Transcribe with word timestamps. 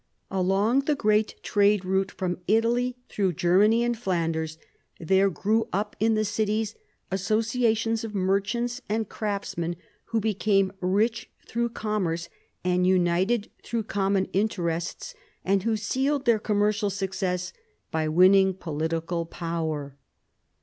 Along 0.31 0.79
the 0.79 0.95
great 0.95 1.35
trade 1.43 1.85
route 1.85 2.09
from 2.09 2.39
Italy 2.47 2.97
through 3.07 3.33
Germany 3.33 3.83
and 3.83 3.95
Flanders 3.95 4.57
there 4.99 5.29
grew 5.29 5.67
up 5.71 5.95
in 5.99 6.15
the 6.15 6.25
cities 6.25 6.73
associations 7.11 8.03
of 8.03 8.15
merchants 8.15 8.81
and 8.89 9.07
craftsmen, 9.07 9.75
who 10.05 10.19
became 10.19 10.71
rich 10.79 11.29
through 11.47 11.69
commerce, 11.69 12.29
and 12.63 12.87
united 12.87 13.51
through 13.63 13.83
common 13.83 14.25
interest, 14.33 15.13
and 15.45 15.61
who 15.61 15.77
sealed 15.77 16.25
their 16.25 16.39
commercial 16.39 16.89
success 16.89 17.53
by 17.91 18.07
winning 18.09 18.55
political 18.55 19.27
power. 19.27 19.95